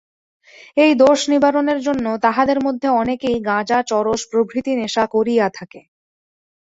[0.77, 5.81] এই দোষ-নিবারণের জন্য তাহাদের মধ্যে অনেকেই গাঁজা, চরস প্রভৃতি নেশা করিয়া থাকে।